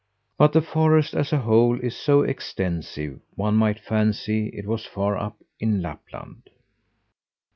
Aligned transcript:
But 0.35 0.53
the 0.53 0.63
forest 0.63 1.13
as 1.13 1.31
a 1.31 1.37
whole 1.41 1.79
is 1.79 1.95
so 1.95 2.23
extensive 2.23 3.19
one 3.35 3.53
might 3.55 3.79
fancy 3.79 4.47
it 4.47 4.65
was 4.65 4.83
far 4.83 5.15
up 5.15 5.35
in 5.59 5.83
Lapland. 5.83 6.49